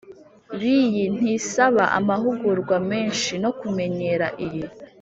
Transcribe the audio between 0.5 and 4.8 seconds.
b Iyi ntisaba amahugurwa menshi no kumenyera Iyi